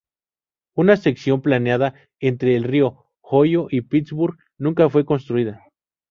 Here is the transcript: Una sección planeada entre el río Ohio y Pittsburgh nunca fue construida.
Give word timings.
Una 0.73 0.97
sección 0.97 1.43
planeada 1.43 1.93
entre 2.19 2.55
el 2.55 2.63
río 2.63 3.05
Ohio 3.21 3.67
y 3.69 3.81
Pittsburgh 3.81 4.39
nunca 4.57 4.89
fue 4.89 5.05
construida. 5.05 5.61